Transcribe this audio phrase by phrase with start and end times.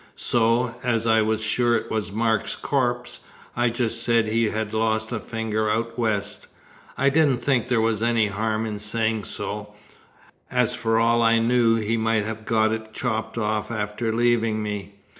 [0.15, 3.19] So, as I was sure it was Mark's corpse,
[3.55, 6.47] I just said he had lost a finger out West.
[6.97, 9.75] I didn't think there was any harm in saying so,
[10.49, 14.95] as for all I knew he might have got it chopped off after leaving me.